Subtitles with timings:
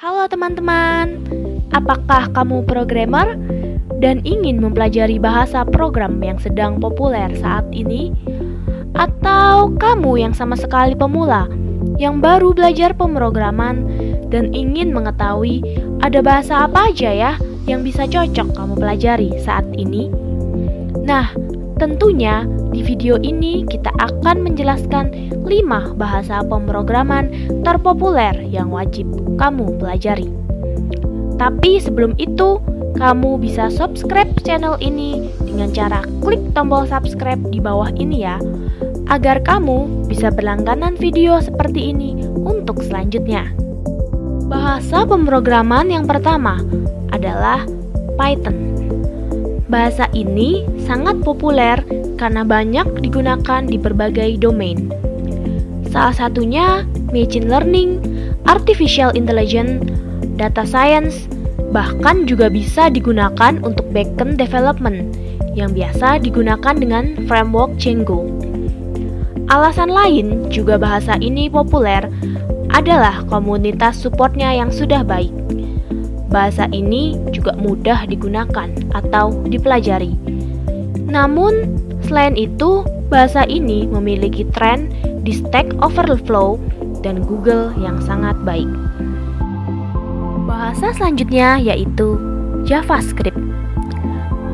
[0.00, 1.28] Halo teman-teman,
[1.76, 3.36] apakah kamu programmer
[4.00, 8.08] dan ingin mempelajari bahasa program yang sedang populer saat ini?
[8.96, 11.52] Atau kamu yang sama sekali pemula
[12.00, 13.84] yang baru belajar pemrograman
[14.32, 15.60] dan ingin mengetahui
[16.00, 17.32] ada bahasa apa aja ya
[17.68, 20.08] yang bisa cocok kamu pelajari saat ini?
[21.04, 21.28] Nah,
[21.80, 22.44] tentunya
[22.76, 27.32] di video ini kita akan menjelaskan 5 bahasa pemrograman
[27.64, 29.08] terpopuler yang wajib
[29.40, 30.28] kamu pelajari.
[31.40, 32.60] Tapi sebelum itu,
[33.00, 38.36] kamu bisa subscribe channel ini dengan cara klik tombol subscribe di bawah ini ya,
[39.08, 43.48] agar kamu bisa berlangganan video seperti ini untuk selanjutnya.
[44.52, 46.60] Bahasa pemrograman yang pertama
[47.08, 47.64] adalah
[48.20, 48.69] Python.
[49.70, 51.78] Bahasa ini sangat populer
[52.18, 54.90] karena banyak digunakan di berbagai domain.
[55.94, 56.82] Salah satunya
[57.14, 58.02] machine learning,
[58.50, 59.86] artificial intelligence,
[60.34, 61.30] data science,
[61.70, 65.14] bahkan juga bisa digunakan untuk backend development
[65.54, 68.26] yang biasa digunakan dengan framework Django.
[69.50, 72.10] Alasan lain juga bahasa ini populer
[72.74, 75.34] adalah komunitas supportnya yang sudah baik.
[76.30, 80.14] Bahasa ini juga mudah digunakan atau dipelajari.
[81.10, 84.90] Namun, Selain itu, bahasa ini memiliki tren
[85.22, 86.58] di Stack Overflow
[87.06, 88.66] dan Google yang sangat baik.
[90.42, 92.18] Bahasa selanjutnya yaitu
[92.66, 93.38] JavaScript.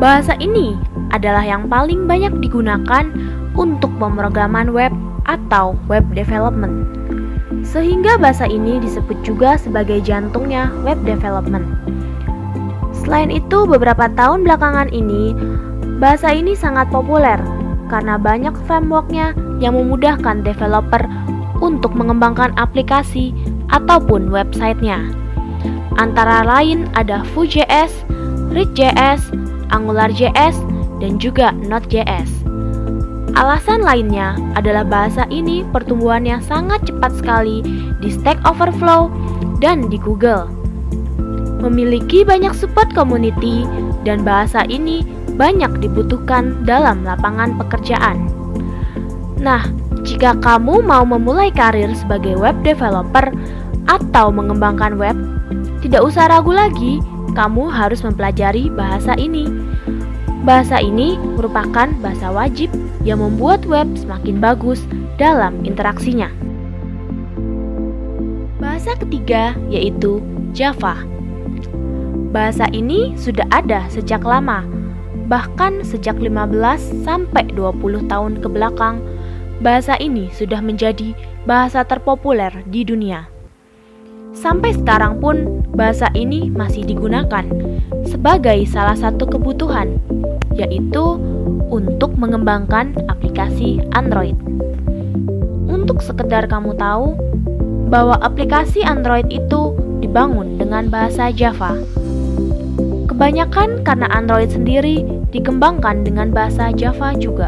[0.00, 0.80] Bahasa ini
[1.12, 3.12] adalah yang paling banyak digunakan
[3.52, 4.96] untuk pemrograman web
[5.28, 7.01] atau web development.
[7.72, 11.64] Sehingga bahasa ini disebut juga sebagai jantungnya web development.
[12.92, 15.32] Selain itu, beberapa tahun belakangan ini
[16.02, 17.38] Bahasa ini sangat populer
[17.86, 20.98] karena banyak frameworknya yang memudahkan developer
[21.62, 23.30] untuk mengembangkan aplikasi
[23.70, 24.98] ataupun websitenya.
[26.02, 27.94] Antara lain ada Vue.js,
[28.50, 29.30] React.js,
[29.70, 30.58] AngularJS,
[30.98, 32.31] dan juga Node.js.
[33.32, 37.64] Alasan lainnya adalah bahasa ini pertumbuhannya sangat cepat sekali
[38.04, 39.08] di Stack Overflow
[39.56, 40.52] dan di Google.
[41.64, 43.64] Memiliki banyak support community
[44.04, 45.00] dan bahasa ini
[45.40, 48.28] banyak dibutuhkan dalam lapangan pekerjaan.
[49.40, 49.64] Nah,
[50.04, 53.32] jika kamu mau memulai karir sebagai web developer
[53.88, 55.16] atau mengembangkan web,
[55.80, 57.00] tidak usah ragu lagi,
[57.32, 59.48] kamu harus mempelajari bahasa ini.
[60.42, 62.68] Bahasa ini merupakan bahasa wajib
[63.06, 64.82] yang membuat web semakin bagus
[65.16, 66.28] dalam interaksinya.
[68.58, 70.18] Bahasa ketiga yaitu
[70.50, 71.02] Java.
[72.34, 74.64] Bahasa ini sudah ada sejak lama,
[75.32, 79.00] Bahkan sejak 15 sampai 20 tahun ke belakang,
[79.64, 81.16] bahasa ini sudah menjadi
[81.48, 83.31] bahasa terpopuler di dunia.
[84.42, 87.46] Sampai sekarang pun bahasa ini masih digunakan
[88.10, 90.02] sebagai salah satu kebutuhan,
[90.50, 91.14] yaitu
[91.70, 94.34] untuk mengembangkan aplikasi Android.
[95.70, 97.14] Untuk sekedar kamu tahu
[97.86, 101.78] bahwa aplikasi Android itu dibangun dengan bahasa Java.
[103.06, 107.46] Kebanyakan karena Android sendiri dikembangkan dengan bahasa Java juga.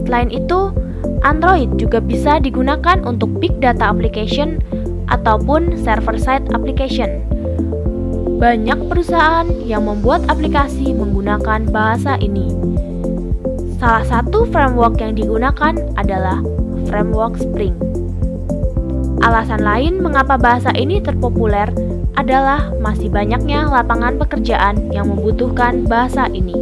[0.00, 0.72] Selain itu,
[1.20, 4.60] Android juga bisa digunakan untuk big data application
[5.08, 7.24] ataupun server-side application.
[8.38, 12.52] Banyak perusahaan yang membuat aplikasi menggunakan bahasa ini.
[13.80, 16.40] Salah satu framework yang digunakan adalah
[16.88, 17.76] framework Spring.
[19.24, 21.72] Alasan lain mengapa bahasa ini terpopuler
[22.14, 26.54] adalah masih banyaknya lapangan pekerjaan yang membutuhkan bahasa ini.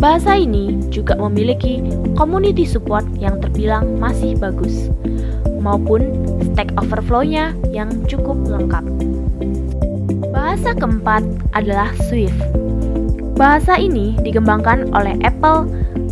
[0.00, 1.84] Bahasa ini juga memiliki
[2.16, 4.88] community support yang terbilang masih bagus,
[5.60, 6.00] maupun
[6.50, 8.84] Stack Overflow-nya yang cukup lengkap.
[10.32, 11.22] Bahasa keempat
[11.52, 12.36] adalah Swift.
[13.36, 15.68] Bahasa ini dikembangkan oleh Apple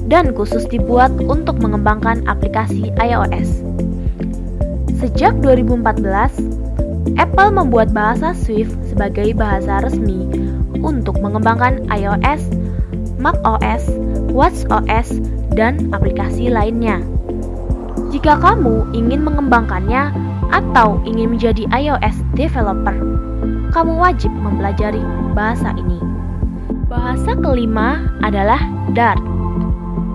[0.08, 3.64] dan khusus dibuat untuk mengembangkan aplikasi iOS.
[4.98, 6.58] Sejak 2014,
[7.20, 10.24] Apple membuat bahasa Swift sebagai bahasa resmi
[10.80, 12.48] untuk mengembangkan iOS,
[13.20, 13.84] macOS,
[14.32, 15.20] watchOS,
[15.52, 17.02] dan aplikasi lainnya.
[18.08, 20.08] Jika kamu ingin mengembangkannya
[20.48, 22.96] atau ingin menjadi iOS developer,
[23.68, 25.04] kamu wajib mempelajari
[25.36, 26.00] bahasa ini.
[26.88, 28.64] Bahasa kelima adalah
[28.96, 29.20] Dart.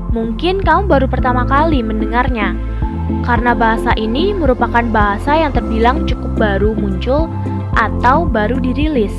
[0.10, 2.58] Mungkin kamu baru pertama kali mendengarnya,
[3.22, 7.30] karena bahasa ini merupakan bahasa yang terbilang cukup baru muncul
[7.78, 9.14] atau baru dirilis.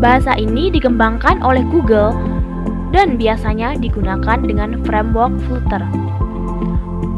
[0.00, 2.16] Bahasa ini dikembangkan oleh Google
[2.96, 5.84] dan biasanya digunakan dengan framework Flutter.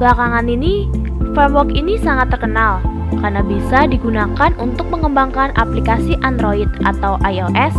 [0.00, 0.88] Belakangan ini,
[1.32, 2.81] framework ini sangat terkenal
[3.21, 7.75] karena bisa digunakan untuk mengembangkan aplikasi Android atau iOS,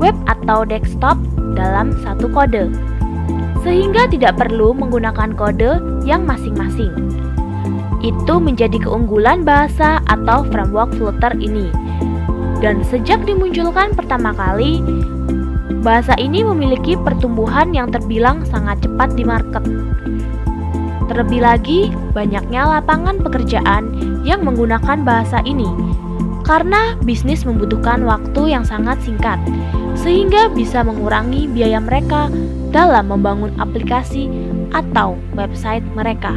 [0.00, 1.18] web atau desktop
[1.58, 2.70] dalam satu kode,
[3.66, 6.92] sehingga tidak perlu menggunakan kode yang masing-masing.
[8.04, 11.72] Itu menjadi keunggulan bahasa atau framework Flutter ini.
[12.60, 14.80] Dan sejak dimunculkan pertama kali,
[15.84, 19.64] bahasa ini memiliki pertumbuhan yang terbilang sangat cepat di market.
[21.14, 21.80] Terlebih lagi,
[22.10, 23.94] banyaknya lapangan pekerjaan
[24.26, 25.70] yang menggunakan bahasa ini
[26.44, 29.40] karena bisnis membutuhkan waktu yang sangat singkat,
[29.96, 32.28] sehingga bisa mengurangi biaya mereka
[32.68, 34.28] dalam membangun aplikasi
[34.74, 36.34] atau website mereka.